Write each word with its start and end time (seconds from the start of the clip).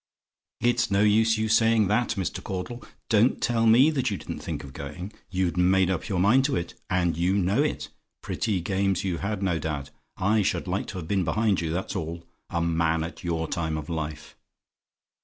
It's 0.61 0.89
no 0.89 1.03
use 1.03 1.37
your 1.37 1.47
saying 1.49 1.87
that, 1.89 2.15
Mr. 2.17 2.43
Caudle: 2.43 2.83
don't 3.07 3.39
tell 3.39 3.67
me 3.67 3.91
that 3.91 4.09
you 4.09 4.17
didn't 4.17 4.39
think 4.39 4.63
of 4.63 4.73
going; 4.73 5.13
you'd 5.29 5.57
made 5.57 5.91
up 5.91 6.09
your 6.09 6.17
mind 6.17 6.43
to 6.45 6.55
it, 6.55 6.73
and 6.89 7.15
you 7.15 7.35
know 7.35 7.61
it. 7.61 7.89
Pretty 8.23 8.61
games 8.61 9.03
you've 9.03 9.19
had, 9.21 9.43
no 9.43 9.59
doubt! 9.59 9.91
I 10.17 10.41
should 10.41 10.67
like 10.67 10.87
to 10.87 10.97
have 10.97 11.07
been 11.07 11.23
behind 11.23 11.61
you, 11.61 11.69
that's 11.69 11.95
all. 11.95 12.23
A 12.49 12.59
man 12.63 13.03
at 13.03 13.23
your 13.23 13.47
time 13.47 13.77
of 13.77 13.89
life! 13.89 14.35